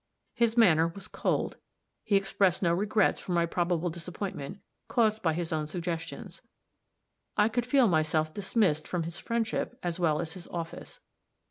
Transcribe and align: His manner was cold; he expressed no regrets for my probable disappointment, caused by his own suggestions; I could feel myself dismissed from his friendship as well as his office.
His 0.33 0.57
manner 0.57 0.87
was 0.87 1.07
cold; 1.07 1.57
he 2.03 2.15
expressed 2.15 2.63
no 2.63 2.73
regrets 2.73 3.19
for 3.19 3.33
my 3.33 3.45
probable 3.45 3.91
disappointment, 3.91 4.59
caused 4.87 5.21
by 5.21 5.33
his 5.33 5.53
own 5.53 5.67
suggestions; 5.67 6.41
I 7.37 7.47
could 7.47 7.67
feel 7.67 7.87
myself 7.87 8.33
dismissed 8.33 8.87
from 8.87 9.03
his 9.03 9.19
friendship 9.19 9.77
as 9.83 9.99
well 9.99 10.19
as 10.19 10.33
his 10.33 10.47
office. 10.47 11.01